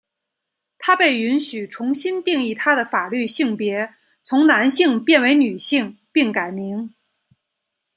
[0.79, 3.93] 她被允许重新定义她的法律性别
[4.23, 6.95] 从男性变为女性并改名。